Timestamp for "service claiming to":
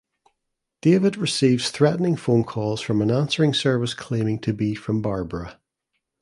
3.53-4.51